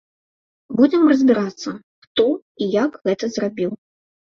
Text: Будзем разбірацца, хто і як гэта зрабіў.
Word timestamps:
Будзем 0.79 1.03
разбірацца, 1.11 1.75
хто 2.07 2.27
і 2.61 2.73
як 2.83 2.91
гэта 3.07 3.25
зрабіў. 3.39 3.71